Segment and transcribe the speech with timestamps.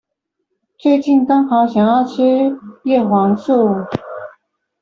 [0.79, 3.69] 最近剛好想要吃葉黃素